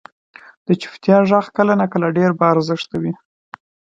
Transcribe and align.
•د 0.67 0.69
چپتیا 0.81 1.17
ږغ 1.29 1.45
کله 1.57 1.73
ناکله 1.81 2.07
ډېر 2.17 2.31
با 2.39 2.45
ارزښته 2.53 2.95
وي. 3.01 3.13